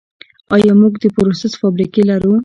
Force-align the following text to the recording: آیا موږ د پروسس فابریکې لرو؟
آیا 0.55 0.73
موږ 0.81 0.93
د 1.03 1.05
پروسس 1.15 1.53
فابریکې 1.61 2.01
لرو؟ 2.09 2.33